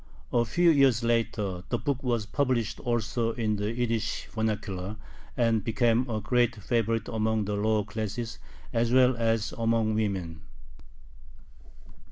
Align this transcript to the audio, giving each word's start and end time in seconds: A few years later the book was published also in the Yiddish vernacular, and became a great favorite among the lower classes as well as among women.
A 0.33 0.45
few 0.45 0.71
years 0.71 1.03
later 1.03 1.63
the 1.69 1.77
book 1.77 2.01
was 2.01 2.25
published 2.25 2.79
also 2.79 3.33
in 3.33 3.57
the 3.57 3.71
Yiddish 3.71 4.25
vernacular, 4.33 4.95
and 5.37 5.63
became 5.63 6.09
a 6.09 6.19
great 6.19 6.55
favorite 6.55 7.07
among 7.07 7.45
the 7.45 7.53
lower 7.53 7.83
classes 7.83 8.39
as 8.73 8.91
well 8.91 9.15
as 9.15 9.51
among 9.59 9.93
women. 9.93 10.41